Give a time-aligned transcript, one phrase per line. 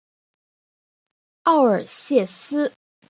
[1.43, 2.71] 奥尔谢斯。